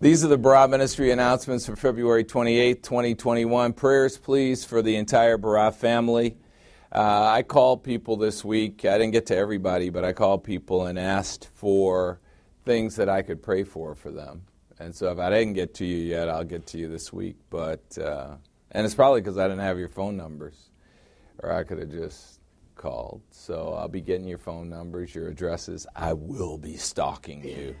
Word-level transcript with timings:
These 0.00 0.24
are 0.24 0.28
the 0.28 0.38
Barah 0.38 0.70
Ministry 0.70 1.10
announcements 1.10 1.66
for 1.66 1.74
February 1.74 2.22
28, 2.22 2.84
2021. 2.84 3.72
Prayers, 3.72 4.16
please, 4.16 4.64
for 4.64 4.80
the 4.80 4.94
entire 4.94 5.36
Barah 5.36 5.74
family. 5.74 6.36
Uh, 6.92 7.24
I 7.24 7.42
called 7.42 7.82
people 7.82 8.16
this 8.16 8.44
week. 8.44 8.84
I 8.84 8.96
didn't 8.96 9.10
get 9.10 9.26
to 9.26 9.36
everybody, 9.36 9.90
but 9.90 10.04
I 10.04 10.12
called 10.12 10.44
people 10.44 10.86
and 10.86 11.00
asked 11.00 11.48
for 11.52 12.20
things 12.64 12.94
that 12.94 13.08
I 13.08 13.22
could 13.22 13.42
pray 13.42 13.64
for 13.64 13.96
for 13.96 14.12
them. 14.12 14.42
And 14.78 14.94
so 14.94 15.10
if 15.10 15.18
I 15.18 15.30
didn't 15.30 15.54
get 15.54 15.74
to 15.74 15.84
you 15.84 15.96
yet, 15.96 16.28
I'll 16.28 16.44
get 16.44 16.64
to 16.68 16.78
you 16.78 16.86
this 16.86 17.12
week. 17.12 17.34
But 17.50 17.98
uh, 17.98 18.36
and 18.70 18.86
it's 18.86 18.94
probably 18.94 19.20
because 19.20 19.36
I 19.36 19.48
didn't 19.48 19.64
have 19.64 19.80
your 19.80 19.88
phone 19.88 20.16
numbers, 20.16 20.70
or 21.42 21.50
I 21.50 21.64
could 21.64 21.80
have 21.80 21.90
just 21.90 22.38
called. 22.76 23.20
So 23.32 23.74
I'll 23.76 23.88
be 23.88 24.00
getting 24.00 24.28
your 24.28 24.38
phone 24.38 24.68
numbers, 24.68 25.12
your 25.12 25.26
addresses. 25.26 25.88
I 25.96 26.12
will 26.12 26.56
be 26.56 26.76
stalking 26.76 27.42
you. 27.42 27.74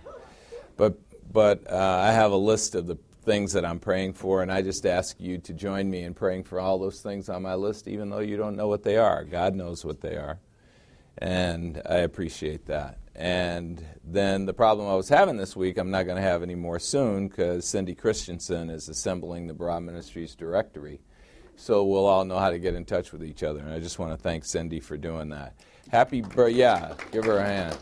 But 0.76 0.96
but 1.32 1.70
uh, 1.70 1.76
I 1.76 2.12
have 2.12 2.32
a 2.32 2.36
list 2.36 2.74
of 2.74 2.86
the 2.86 2.96
things 3.22 3.52
that 3.52 3.64
I'm 3.64 3.78
praying 3.78 4.14
for, 4.14 4.42
and 4.42 4.50
I 4.50 4.62
just 4.62 4.86
ask 4.86 5.20
you 5.20 5.38
to 5.38 5.52
join 5.52 5.90
me 5.90 6.02
in 6.02 6.14
praying 6.14 6.44
for 6.44 6.58
all 6.58 6.78
those 6.78 7.00
things 7.00 7.28
on 7.28 7.42
my 7.42 7.54
list, 7.54 7.86
even 7.88 8.08
though 8.10 8.20
you 8.20 8.36
don't 8.36 8.56
know 8.56 8.68
what 8.68 8.82
they 8.82 8.96
are. 8.96 9.24
God 9.24 9.54
knows 9.54 9.84
what 9.84 10.00
they 10.00 10.16
are, 10.16 10.38
and 11.18 11.82
I 11.84 11.96
appreciate 11.96 12.66
that. 12.66 12.98
And 13.14 13.84
then 14.04 14.46
the 14.46 14.54
problem 14.54 14.88
I 14.88 14.94
was 14.94 15.08
having 15.08 15.36
this 15.36 15.56
week, 15.56 15.76
I'm 15.76 15.90
not 15.90 16.04
going 16.04 16.16
to 16.16 16.22
have 16.22 16.42
any 16.42 16.54
more 16.54 16.78
soon 16.78 17.26
because 17.26 17.66
Cindy 17.66 17.94
Christensen 17.94 18.70
is 18.70 18.88
assembling 18.88 19.48
the 19.48 19.54
Barah 19.54 19.82
Ministries 19.82 20.36
directory. 20.36 21.00
So 21.56 21.84
we'll 21.84 22.06
all 22.06 22.24
know 22.24 22.38
how 22.38 22.50
to 22.50 22.60
get 22.60 22.76
in 22.76 22.84
touch 22.84 23.10
with 23.10 23.24
each 23.24 23.42
other. 23.42 23.58
And 23.58 23.72
I 23.72 23.80
just 23.80 23.98
want 23.98 24.12
to 24.12 24.16
thank 24.16 24.44
Cindy 24.44 24.78
for 24.78 24.96
doing 24.96 25.30
that. 25.30 25.54
Happy 25.90 26.20
birthday. 26.20 26.58
Yeah, 26.58 26.94
give 27.10 27.24
her 27.24 27.38
a 27.38 27.44
hand. 27.44 27.76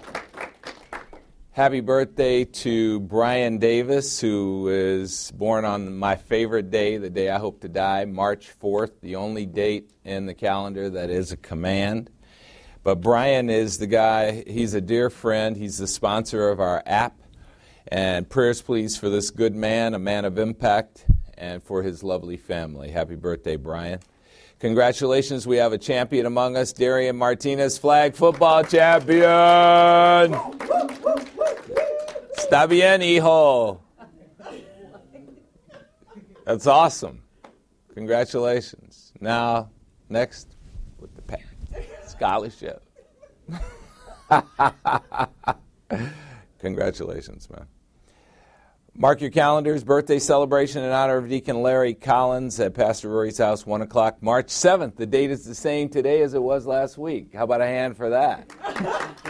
Happy 1.57 1.81
birthday 1.81 2.45
to 2.45 3.01
Brian 3.01 3.57
Davis, 3.57 4.21
who 4.21 4.69
is 4.69 5.33
born 5.35 5.65
on 5.65 5.97
my 5.97 6.15
favorite 6.15 6.71
day, 6.71 6.99
the 6.99 7.09
day 7.09 7.31
I 7.31 7.39
hope 7.39 7.63
to 7.63 7.69
die, 7.71 8.05
March 8.05 8.53
4th, 8.61 9.01
the 9.01 9.17
only 9.17 9.47
date 9.47 9.91
in 10.05 10.27
the 10.27 10.35
calendar 10.35 10.91
that 10.91 11.09
is 11.09 11.33
a 11.33 11.37
command. 11.39 12.11
But 12.85 12.97
Brian 12.97 13.49
is 13.49 13.79
the 13.79 13.87
guy, 13.87 14.45
he's 14.47 14.75
a 14.75 14.83
dear 14.83 15.09
friend, 15.09 15.57
he's 15.57 15.79
the 15.79 15.87
sponsor 15.87 16.51
of 16.51 16.61
our 16.61 16.83
app. 16.85 17.23
And 17.89 18.29
prayers, 18.29 18.61
please, 18.61 18.99
for 18.99 19.09
this 19.09 19.31
good 19.31 19.55
man, 19.55 19.95
a 19.95 19.99
man 19.99 20.27
of 20.27 20.39
impact, 20.39 21.07
and 21.39 21.63
for 21.63 21.83
his 21.83 22.03
lovely 22.03 22.37
family. 22.37 22.91
Happy 22.91 23.15
birthday, 23.15 23.57
Brian. 23.57 24.01
Congratulations, 24.59 25.47
we 25.47 25.57
have 25.57 25.73
a 25.73 25.79
champion 25.79 26.27
among 26.27 26.59
us, 26.59 26.75
Darian 26.75 27.17
Martinez, 27.17 27.79
flag 27.79 28.15
football 28.15 28.63
champion. 28.63 30.39
Está 32.47 32.69
bien, 32.69 33.01
hijo. 33.01 33.81
That's 36.45 36.69
awesome. 36.69 37.25
Congratulations. 37.93 39.13
Now, 39.21 39.71
next 40.09 40.55
with 41.01 41.13
the 41.17 41.23
pack. 41.23 41.45
Scholarship. 42.07 42.85
Congratulations, 46.61 47.51
man. 47.51 47.67
Mark 48.95 49.21
your 49.21 49.31
calendars. 49.31 49.83
Birthday 49.83 50.21
celebration 50.21 50.85
in 50.85 50.93
honor 50.93 51.17
of 51.17 51.29
Deacon 51.29 51.63
Larry 51.63 51.95
Collins 51.95 52.61
at 52.61 52.75
Pastor 52.75 53.09
Rory's 53.09 53.39
house, 53.39 53.67
1 53.67 53.83
o'clock, 53.83 54.23
March 54.23 54.47
7th. 54.47 54.95
The 54.95 55.07
date 55.07 55.33
is 55.33 55.45
the 55.45 55.55
same 55.57 55.89
today 55.89 56.23
as 56.23 56.35
it 56.35 56.43
was 56.43 56.65
last 56.65 56.97
week. 56.97 57.35
How 57.35 57.43
about 57.43 57.61
a 57.61 57.67
hand 57.67 57.97
for 57.97 58.11
that? 58.11 58.53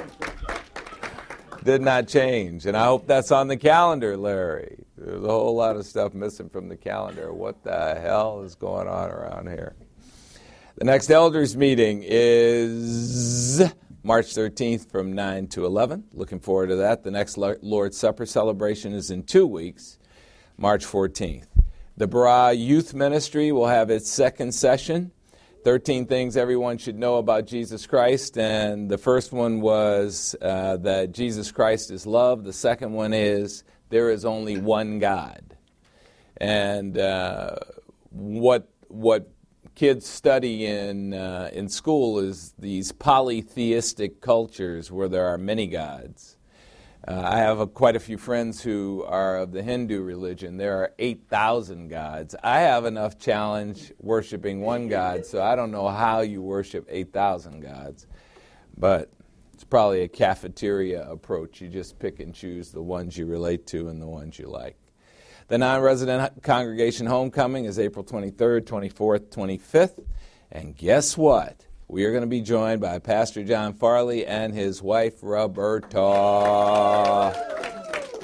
did 1.67 1.83
not 1.83 2.09
change. 2.09 2.64
And 2.64 2.77
I 2.77 2.84
hope 2.86 3.06
that's 3.06 3.31
on 3.31 3.49
the 3.49 3.56
calendar, 3.56 4.16
Larry. 4.16 4.84
There's 4.97 5.22
a 5.22 5.28
whole 5.28 5.54
lot 5.54 5.77
of 5.77 5.84
stuff 5.84 6.15
missing 6.15 6.49
from 6.49 6.69
the 6.69 6.77
calendar. 6.77 7.32
What 7.32 7.62
the 7.62 7.99
hell 8.00 8.43
is 8.43 8.54
going 8.54 8.88
on 8.88 9.10
around 9.10 9.49
here? 9.49 9.75
The 10.77 10.84
next 10.84 11.10
elders 11.10 11.56
meeting 11.56 12.03
is 12.04 13.60
March 14.03 14.27
13th 14.34 14.91
from 14.91 15.12
9 15.12 15.49
to 15.49 15.66
11. 15.66 16.04
Looking 16.12 16.41
forward 16.41 16.69
to 16.69 16.77
that. 16.77 17.03
The 17.03 17.10
next 17.10 17.37
Lord's 17.37 17.98
Supper 17.98 18.25
celebration 18.25 18.94
is 18.94 19.10
in 19.10 19.25
two 19.25 19.47
weeks, 19.47 19.98
March 20.56 20.87
14th. 20.87 21.47
The 21.97 22.06
Barah 22.06 22.56
Youth 22.56 22.94
Ministry 22.94 23.53
will 23.53 23.66
have 23.66 23.91
its 23.91 24.10
second 24.10 24.53
session 24.53 25.12
13 25.66 26.06
things 26.06 26.37
everyone 26.37 26.78
should 26.78 26.97
know 26.97 27.16
about 27.16 27.44
Jesus 27.44 27.88
Christ. 27.88 28.38
And 28.38 28.88
the 28.88 28.99
first 28.99 29.32
one 29.32 29.60
was 29.60 30.37
uh, 30.41 30.77
that 30.77 31.10
Jesus 31.10 31.50
Christ 31.50 31.91
is 31.91 32.06
love. 32.06 32.44
The 32.44 32.53
second 32.53 32.93
one 32.93 33.12
is 33.12 33.65
there 33.88 34.10
is 34.10 34.25
only 34.25 34.59
one 34.59 35.00
God. 35.00 35.56
And 36.37 36.97
uh, 36.97 37.56
what, 38.10 38.69
what 38.87 39.28
kids 39.75 40.06
study 40.06 40.66
in, 40.66 41.12
uh, 41.12 41.50
in 41.53 41.69
school 41.69 42.21
is 42.21 42.54
these 42.56 42.93
polytheistic 42.93 44.21
cultures 44.21 44.93
where 44.93 45.09
there 45.09 45.27
are 45.27 45.37
many 45.37 45.66
gods. 45.66 46.35
Uh, 47.09 47.22
I 47.25 47.39
have 47.39 47.61
a, 47.61 47.69
quite 47.69 47.94
a 47.94 48.00
few 48.00 48.19
friends 48.19 48.61
who 48.61 49.05
are 49.06 49.37
of 49.37 49.53
the 49.53 49.62
Hindu 49.62 50.03
religion. 50.03 50.56
There 50.56 50.78
are 50.78 50.93
8,000 50.99 51.87
gods. 51.87 52.34
I 52.43 52.61
have 52.61 52.84
enough 52.84 53.17
challenge 53.17 53.93
worshiping 54.00 54.61
one 54.61 54.89
God, 54.89 55.25
so 55.25 55.41
I 55.41 55.55
don't 55.55 55.71
know 55.71 55.87
how 55.87 56.22
you 56.22 56.43
worship 56.43 56.84
8,000 56.91 57.61
gods. 57.61 58.09
But 58.77 59.12
it's 59.55 59.62
probably 59.62 60.03
a 60.03 60.09
cafeteria 60.09 61.09
approach. 61.09 61.61
You 61.61 61.69
just 61.69 61.97
pick 62.00 62.19
and 62.19 62.34
choose 62.34 62.72
the 62.72 62.83
ones 62.83 63.16
you 63.16 63.27
relate 63.27 63.69
to 63.69 63.89
and 63.89 64.03
the 64.03 64.06
ones 64.06 64.37
you 64.37 64.49
like. 64.49 64.77
The 65.47 65.59
non 65.59 65.81
resident 65.83 66.43
congregation 66.43 67.06
homecoming 67.06 67.66
is 67.66 67.78
April 67.78 68.05
23rd, 68.05 68.62
24th, 68.62 69.28
25th. 69.28 70.05
And 70.50 70.77
guess 70.77 71.16
what? 71.16 71.66
We 71.88 72.04
are 72.04 72.10
going 72.10 72.22
to 72.22 72.26
be 72.26 72.41
joined 72.41 72.80
by 72.80 72.98
Pastor 72.98 73.44
John 73.44 73.72
Farley 73.72 74.26
and 74.26 74.52
his 74.52 74.82
wife, 74.82 75.22
Roberta. 75.22 76.00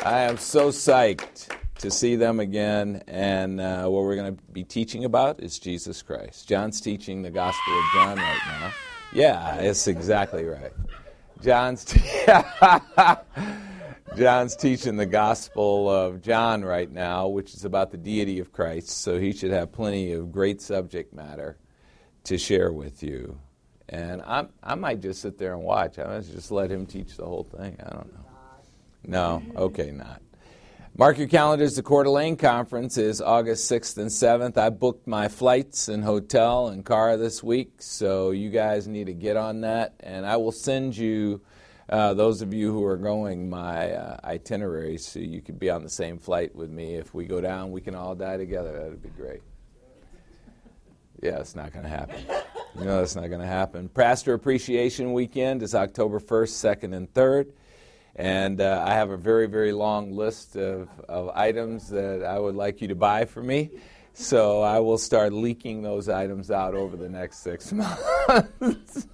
I 0.05 0.23
am 0.23 0.37
so 0.37 0.71
psyched 0.71 1.49
to 1.79 1.89
see 1.89 2.17
them 2.17 2.41
again. 2.41 3.05
And 3.07 3.61
uh, 3.61 3.85
what 3.85 4.03
we're 4.03 4.17
going 4.17 4.37
to 4.37 4.43
be 4.53 4.65
teaching 4.65 5.05
about 5.05 5.41
is 5.41 5.61
Jesus 5.61 6.03
Christ. 6.03 6.49
John's 6.49 6.81
teaching 6.81 7.23
the 7.23 7.31
Gospel 7.31 7.79
of 7.79 7.85
John 7.95 8.17
right 8.17 8.41
now. 8.47 8.73
Yeah, 9.13 9.59
that's 9.61 9.87
exactly 9.87 10.45
right. 10.45 10.73
John's, 11.41 11.85
John's 14.17 14.57
teaching 14.57 14.97
the 14.97 15.07
Gospel 15.07 15.89
of 15.89 16.21
John 16.21 16.65
right 16.65 16.91
now, 16.91 17.29
which 17.29 17.55
is 17.55 17.65
about 17.65 17.93
the 17.93 17.97
deity 17.97 18.41
of 18.41 18.53
Christ. 18.53 18.89
So 18.89 19.21
he 19.21 19.33
should 19.33 19.53
have 19.53 19.71
plenty 19.71 20.11
of 20.13 20.33
great 20.33 20.61
subject 20.61 21.15
matter 21.15 21.59
to 22.25 22.39
share 22.39 22.73
with 22.73 23.05
you. 23.05 23.39
And 23.89 24.23
I, 24.23 24.47
I 24.63 24.75
might 24.75 25.01
just 25.01 25.21
sit 25.21 25.39
there 25.39 25.55
and 25.55 25.63
watch. 25.63 25.99
I 25.99 26.07
might 26.07 26.25
just 26.25 26.51
let 26.51 26.71
him 26.71 26.87
teach 26.87 27.17
the 27.17 27.25
whole 27.25 27.45
thing. 27.45 27.77
I 27.85 27.91
don't 27.91 28.13
know. 28.13 28.23
No, 29.05 29.43
okay, 29.57 29.91
not. 29.91 30.23
Mark 30.95 31.17
your 31.17 31.27
calendars. 31.27 31.75
The 31.75 31.83
Coeur 31.83 32.05
d'Alene 32.05 32.37
conference 32.37 32.99
is 32.99 33.23
August 33.23 33.71
6th 33.71 33.97
and 33.97 34.11
7th. 34.11 34.59
I 34.59 34.69
booked 34.69 35.07
my 35.07 35.29
flights 35.29 35.89
and 35.89 36.05
hotel 36.05 36.69
and 36.69 36.85
car 36.85 37.17
this 37.17 37.43
week, 37.43 37.81
so 37.81 38.31
you 38.31 38.51
guys 38.51 38.87
need 38.87 39.07
to 39.07 39.15
get 39.15 39.39
on 39.39 39.63
that. 39.63 39.95
And 40.01 40.27
I 40.27 40.37
will 40.37 40.53
send 40.53 40.95
you, 40.95 41.41
uh, 41.89 42.13
those 42.13 42.43
of 42.43 42.53
you 42.53 42.73
who 42.73 42.85
are 42.85 42.99
going, 42.99 43.49
my 43.49 43.93
uh, 43.93 44.19
itinerary 44.23 44.99
so 44.99 45.19
you 45.19 45.41
could 45.41 45.59
be 45.59 45.71
on 45.71 45.83
the 45.83 45.91
same 45.91 46.19
flight 46.19 46.55
with 46.55 46.71
me. 46.71 46.95
If 46.97 47.15
we 47.15 47.25
go 47.25 47.41
down, 47.41 47.71
we 47.73 47.81
can 47.81 47.95
all 47.95 48.15
die 48.15 48.37
together. 48.37 48.73
That 48.73 48.91
would 48.91 49.03
be 49.03 49.09
great. 49.09 49.41
Yeah, 51.23 51.39
it's 51.39 51.57
not 51.57 51.73
going 51.73 51.85
to 51.85 51.89
happen. 51.89 52.23
You 52.79 52.85
know 52.85 52.99
that's 52.99 53.15
not 53.15 53.29
going 53.29 53.41
to 53.41 53.47
happen. 53.47 53.89
Pastor 53.89 54.33
Appreciation 54.33 55.13
Weekend 55.13 55.63
is 55.63 55.75
October 55.75 56.19
1st, 56.21 56.79
2nd, 56.83 56.97
and 56.97 57.13
3rd. 57.13 57.53
And 58.17 58.61
uh, 58.61 58.83
I 58.87 58.95
have 58.95 59.11
a 59.11 59.17
very, 59.17 59.47
very 59.47 59.73
long 59.73 60.15
list 60.17 60.57
of, 60.57 60.89
of 61.09 61.31
items 61.35 61.89
that 61.91 62.25
I 62.25 62.39
would 62.39 62.55
like 62.55 62.81
you 62.81 62.89
to 62.89 62.95
buy 62.95 63.25
for 63.25 63.43
me. 63.43 63.71
So 64.15 64.61
I 64.61 64.81
will 64.81 64.99
start 64.99 65.33
leaking 65.33 65.83
those 65.83 66.09
items 66.09 66.51
out 66.51 66.75
over 66.75 66.97
the 66.97 67.09
next 67.09 67.39
six 67.39 67.73
months. 67.73 69.07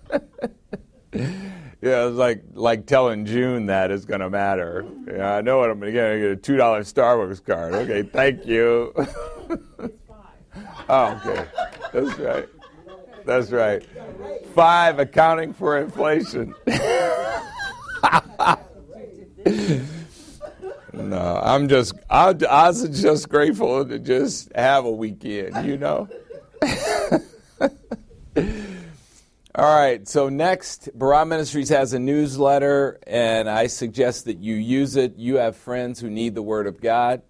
yeah, 1.13 2.07
it's 2.07 2.17
like 2.17 2.43
like 2.55 2.87
telling 2.87 3.25
June 3.25 3.67
that 3.67 3.93
is 3.93 4.05
going 4.05 4.21
to 4.21 4.31
matter. 4.31 4.85
Yeah, 5.07 5.37
I 5.37 5.41
know 5.41 5.59
what 5.59 5.71
I'm 5.71 5.79
going 5.79 5.93
to 5.93 5.99
get. 5.99 6.11
I 6.11 6.19
get 6.19 6.31
a 6.33 6.37
two 6.37 6.57
dollar 6.57 6.81
Starbucks 6.81 7.45
card. 7.45 7.75
Okay, 7.75 8.03
thank 8.03 8.45
you. 8.45 8.93
oh, 10.89 11.21
okay. 11.25 11.47
That's 11.93 12.19
right. 12.19 12.49
That's 13.29 13.51
right. 13.51 13.85
Five, 14.55 14.99
accounting 14.99 15.53
for 15.53 15.77
inflation. 15.77 16.55
no, 20.95 21.41
I'm 21.45 21.69
just, 21.69 21.93
I, 22.09 22.31
I 22.49 22.69
was 22.69 23.03
just 23.03 23.29
grateful 23.29 23.85
to 23.85 23.99
just 23.99 24.51
have 24.55 24.87
a 24.87 24.91
weekend, 24.91 25.67
you 25.67 25.77
know? 25.77 26.09
All 29.55 29.79
right, 29.79 30.09
so 30.09 30.31
next, 30.31 30.89
Barah 30.99 31.29
Ministries 31.29 31.69
has 31.69 31.93
a 31.93 31.99
newsletter, 31.99 32.99
and 33.07 33.51
I 33.51 33.67
suggest 33.67 34.25
that 34.25 34.39
you 34.39 34.55
use 34.55 34.97
it. 34.97 35.17
You 35.19 35.37
have 35.37 35.55
friends 35.55 36.01
who 36.01 36.09
need 36.09 36.35
the 36.35 36.41
Word 36.41 36.67
of 36.67 36.81
God. 36.81 37.21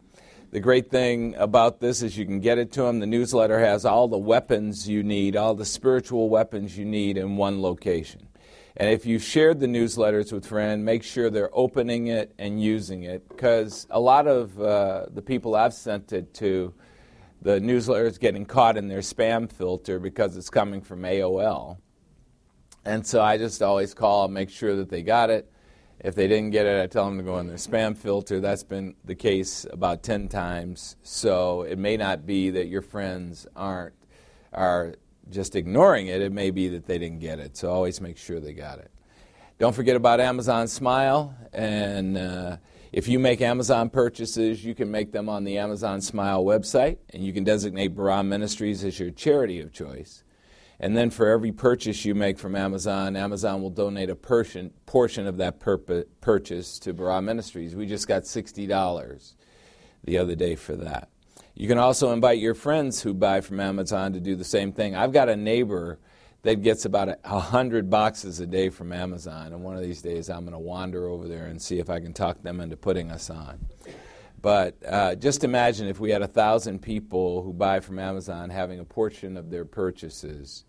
The 0.50 0.60
great 0.60 0.90
thing 0.90 1.34
about 1.36 1.80
this 1.80 2.02
is 2.02 2.16
you 2.16 2.24
can 2.24 2.40
get 2.40 2.58
it 2.58 2.72
to 2.72 2.82
them. 2.82 3.00
The 3.00 3.06
newsletter 3.06 3.58
has 3.58 3.84
all 3.84 4.08
the 4.08 4.18
weapons 4.18 4.88
you 4.88 5.02
need, 5.02 5.36
all 5.36 5.54
the 5.54 5.66
spiritual 5.66 6.30
weapons 6.30 6.78
you 6.78 6.86
need 6.86 7.18
in 7.18 7.36
one 7.36 7.60
location. 7.60 8.28
And 8.76 8.88
if 8.88 9.04
you've 9.04 9.22
shared 9.22 9.60
the 9.60 9.66
newsletters 9.66 10.32
with 10.32 10.46
friends, 10.46 10.84
make 10.84 11.02
sure 11.02 11.30
they're 11.30 11.50
opening 11.52 12.06
it 12.06 12.32
and 12.38 12.62
using 12.62 13.02
it 13.02 13.28
because 13.28 13.86
a 13.90 14.00
lot 14.00 14.26
of 14.26 14.58
uh, 14.60 15.06
the 15.10 15.20
people 15.20 15.54
I've 15.54 15.74
sent 15.74 16.12
it 16.12 16.32
to, 16.34 16.72
the 17.42 17.60
newsletter 17.60 18.06
is 18.06 18.18
getting 18.18 18.46
caught 18.46 18.76
in 18.76 18.88
their 18.88 19.00
spam 19.00 19.50
filter 19.50 19.98
because 19.98 20.36
it's 20.36 20.48
coming 20.48 20.80
from 20.80 21.02
AOL. 21.02 21.78
And 22.84 23.06
so 23.06 23.20
I 23.20 23.36
just 23.36 23.62
always 23.62 23.92
call, 23.92 24.24
and 24.24 24.34
make 24.34 24.48
sure 24.48 24.76
that 24.76 24.88
they 24.88 25.02
got 25.02 25.28
it. 25.28 25.50
If 26.00 26.14
they 26.14 26.28
didn't 26.28 26.50
get 26.50 26.66
it, 26.66 26.80
I 26.80 26.86
tell 26.86 27.06
them 27.06 27.18
to 27.18 27.24
go 27.24 27.38
in 27.38 27.48
their 27.48 27.56
spam 27.56 27.96
filter. 27.96 28.40
That's 28.40 28.62
been 28.62 28.94
the 29.04 29.16
case 29.16 29.66
about 29.70 30.02
10 30.02 30.28
times. 30.28 30.96
So 31.02 31.62
it 31.62 31.78
may 31.78 31.96
not 31.96 32.24
be 32.24 32.50
that 32.50 32.68
your 32.68 32.82
friends 32.82 33.46
aren't 33.56 33.94
are 34.52 34.94
just 35.30 35.56
ignoring 35.56 36.06
it. 36.06 36.22
It 36.22 36.32
may 36.32 36.50
be 36.50 36.68
that 36.68 36.86
they 36.86 36.98
didn't 36.98 37.18
get 37.18 37.38
it. 37.38 37.56
So 37.56 37.70
always 37.70 38.00
make 38.00 38.16
sure 38.16 38.40
they 38.40 38.54
got 38.54 38.78
it. 38.78 38.90
Don't 39.58 39.74
forget 39.74 39.96
about 39.96 40.20
Amazon 40.20 40.68
Smile. 40.68 41.34
And 41.52 42.16
uh, 42.16 42.56
if 42.92 43.08
you 43.08 43.18
make 43.18 43.40
Amazon 43.40 43.90
purchases, 43.90 44.64
you 44.64 44.74
can 44.74 44.90
make 44.90 45.12
them 45.12 45.28
on 45.28 45.44
the 45.44 45.58
Amazon 45.58 46.00
Smile 46.00 46.44
website, 46.44 46.98
and 47.10 47.24
you 47.24 47.32
can 47.32 47.44
designate 47.44 47.94
Barah 47.94 48.26
Ministries 48.26 48.84
as 48.84 48.98
your 48.98 49.10
charity 49.10 49.60
of 49.60 49.72
choice. 49.72 50.22
And 50.80 50.96
then 50.96 51.10
for 51.10 51.26
every 51.28 51.50
purchase 51.50 52.04
you 52.04 52.14
make 52.14 52.38
from 52.38 52.54
Amazon, 52.54 53.16
Amazon 53.16 53.62
will 53.62 53.70
donate 53.70 54.10
a 54.10 54.14
portion, 54.14 54.72
portion 54.86 55.26
of 55.26 55.38
that 55.38 55.58
purchase 55.58 56.78
to 56.78 56.94
Barah 56.94 57.22
Ministries. 57.22 57.74
We 57.74 57.86
just 57.86 58.06
got 58.06 58.22
$60 58.22 59.34
the 60.04 60.18
other 60.18 60.36
day 60.36 60.54
for 60.54 60.76
that. 60.76 61.08
You 61.54 61.66
can 61.66 61.78
also 61.78 62.12
invite 62.12 62.38
your 62.38 62.54
friends 62.54 63.02
who 63.02 63.12
buy 63.12 63.40
from 63.40 63.58
Amazon 63.58 64.12
to 64.12 64.20
do 64.20 64.36
the 64.36 64.44
same 64.44 64.72
thing. 64.72 64.94
I've 64.94 65.12
got 65.12 65.28
a 65.28 65.34
neighbor 65.34 65.98
that 66.42 66.62
gets 66.62 66.84
about 66.84 67.08
a 67.08 67.18
100 67.24 67.90
boxes 67.90 68.38
a 68.38 68.46
day 68.46 68.68
from 68.68 68.92
Amazon, 68.92 69.52
and 69.52 69.64
one 69.64 69.76
of 69.76 69.82
these 69.82 70.00
days 70.00 70.30
I'm 70.30 70.42
going 70.42 70.52
to 70.52 70.58
wander 70.60 71.08
over 71.08 71.26
there 71.26 71.46
and 71.46 71.60
see 71.60 71.80
if 71.80 71.90
I 71.90 71.98
can 71.98 72.12
talk 72.12 72.44
them 72.44 72.60
into 72.60 72.76
putting 72.76 73.10
us 73.10 73.28
on. 73.28 73.58
But 74.40 74.76
uh, 74.86 75.14
just 75.16 75.42
imagine 75.42 75.88
if 75.88 75.98
we 75.98 76.10
had 76.10 76.22
a 76.22 76.28
thousand 76.28 76.80
people 76.80 77.42
who 77.42 77.52
buy 77.52 77.80
from 77.80 77.98
Amazon 77.98 78.50
having 78.50 78.78
a 78.78 78.84
portion 78.84 79.36
of 79.36 79.50
their 79.50 79.64
purchases 79.64 80.64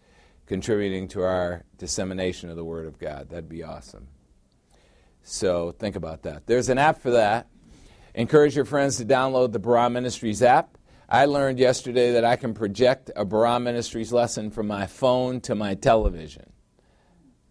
contributing 0.48 1.07
to 1.10 1.21
our 1.21 1.63
dissemination 1.77 2.50
of 2.50 2.56
the 2.56 2.63
Word 2.63 2.88
of 2.88 2.98
God. 2.98 3.30
That'd 3.30 3.48
be 3.48 3.63
awesome. 3.63 4.07
So 5.21 5.71
think 5.77 5.95
about 5.95 6.24
that. 6.24 6.48
There's 6.48 6.69
an 6.69 6.80
app 6.80 7.00
for 7.01 7.12
that. 7.12 7.48
Encourage 8.16 8.56
your 8.56 8.66
friends 8.66 8.98
to 8.98 9.06
download 9.06 9.51
the 9.51 9.60
Barah 9.60 9.92
Ministries 9.92 10.42
app. 10.42 10.75
I 11.07 11.25
learned 11.25 11.60
yesterday 11.60 12.13
that 12.13 12.25
I 12.25 12.36
can 12.36 12.56
project 12.56 13.12
a 13.16 13.25
Barah 13.25 13.62
Ministries 13.62 14.12
lesson 14.12 14.50
from 14.50 14.68
my 14.68 14.88
phone 14.88 15.42
to 15.42 15.54
my 15.54 15.75
television. 15.75 16.51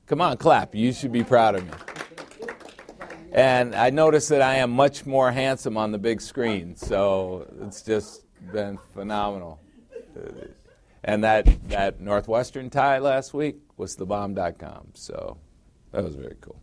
Come 0.06 0.20
on, 0.20 0.36
clap. 0.36 0.74
You 0.74 0.92
should 0.92 1.12
be 1.12 1.22
proud 1.22 1.54
of 1.54 1.64
me. 1.64 1.97
And 3.32 3.75
I 3.75 3.90
noticed 3.90 4.30
that 4.30 4.42
I 4.42 4.56
am 4.56 4.70
much 4.70 5.04
more 5.04 5.30
handsome 5.30 5.76
on 5.76 5.92
the 5.92 5.98
big 5.98 6.20
screen, 6.20 6.76
so 6.76 7.46
it's 7.62 7.82
just 7.82 8.25
been 8.52 8.78
phenomenal. 8.94 9.60
And 11.04 11.22
that, 11.25 11.46
that 11.69 12.00
Northwestern 12.00 12.70
tie 12.70 12.98
last 12.98 13.34
week 13.34 13.56
was 13.76 13.96
thebomb.com. 13.96 14.88
So 14.94 15.38
that 15.92 16.02
was 16.02 16.14
very 16.14 16.36
cool. 16.40 16.60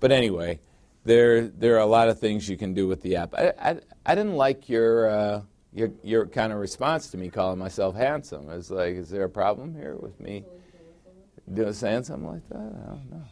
But 0.00 0.12
anyway, 0.12 0.60
there, 1.04 1.48
there 1.48 1.76
are 1.76 1.80
a 1.80 1.86
lot 1.86 2.08
of 2.08 2.18
things 2.18 2.48
you 2.48 2.56
can 2.56 2.74
do 2.74 2.86
with 2.86 3.02
the 3.02 3.16
app. 3.16 3.34
I, 3.34 3.52
I, 3.60 3.80
I 4.06 4.14
didn't 4.14 4.36
like 4.36 4.68
your, 4.68 5.10
uh, 5.10 5.42
your, 5.72 5.90
your 6.02 6.26
kind 6.26 6.52
of 6.52 6.58
response 6.58 7.10
to 7.10 7.16
me 7.16 7.28
calling 7.28 7.58
myself 7.58 7.94
handsome. 7.94 8.48
It's 8.50 8.70
like, 8.70 8.94
is 8.94 9.10
there 9.10 9.24
a 9.24 9.30
problem 9.30 9.74
here 9.74 9.96
with 9.96 10.18
me 10.20 10.44
doing, 11.52 11.72
saying 11.72 12.04
something 12.04 12.28
like 12.28 12.48
that? 12.48 12.56
I 12.56 12.88
don't 12.88 13.10
know. 13.10 13.24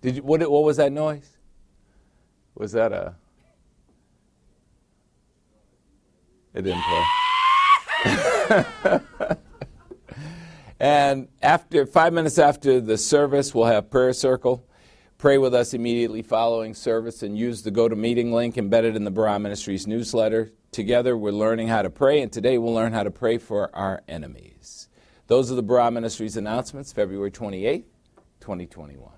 Did 0.00 0.16
you, 0.16 0.22
what, 0.22 0.40
what 0.50 0.64
was 0.64 0.76
that 0.76 0.92
noise? 0.92 1.37
Was 2.58 2.72
that 2.72 2.92
a. 2.92 3.14
It 6.54 6.62
didn't 6.62 6.82
play. 8.48 9.36
And 10.80 11.28
after 11.42 11.86
five 11.86 12.12
minutes 12.12 12.38
after 12.38 12.80
the 12.80 12.96
service, 12.96 13.54
we'll 13.54 13.66
have 13.66 13.90
prayer 13.90 14.12
circle. 14.12 14.64
Pray 15.16 15.36
with 15.36 15.52
us 15.52 15.74
immediately 15.74 16.22
following 16.22 16.74
service 16.74 17.24
and 17.24 17.36
use 17.36 17.62
the 17.62 17.72
GoToMeeting 17.72 18.32
link 18.32 18.56
embedded 18.56 18.94
in 18.94 19.02
the 19.02 19.10
Barah 19.10 19.40
Ministries 19.40 19.88
newsletter. 19.88 20.52
Together, 20.70 21.16
we're 21.16 21.32
learning 21.32 21.66
how 21.66 21.82
to 21.82 21.90
pray, 21.90 22.20
and 22.20 22.30
today 22.30 22.58
we'll 22.58 22.74
learn 22.74 22.92
how 22.92 23.02
to 23.02 23.10
pray 23.10 23.38
for 23.38 23.74
our 23.74 24.02
enemies. 24.06 24.88
Those 25.26 25.50
are 25.50 25.56
the 25.56 25.64
Barah 25.64 25.92
Ministries 25.92 26.36
announcements, 26.36 26.92
February 26.92 27.32
28th, 27.32 27.84
2021. 28.40 29.17